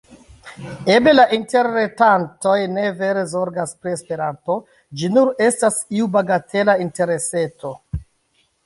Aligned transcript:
Eble 0.93 1.11
la 1.17 1.25
interretantoj 1.37 2.55
ne 2.79 2.87
vere 3.03 3.27
zorgas 3.35 3.77
pri 3.83 3.95
Esperanto, 3.99 4.57
ĝi 5.03 5.15
nur 5.19 5.33
estas 5.51 5.79
iu 6.01 6.13
bagatela 6.19 6.81
intereseto. 6.89 7.79